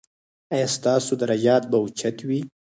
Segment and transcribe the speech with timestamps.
[0.53, 2.39] ایا ستاسو درجات به اوچت وي؟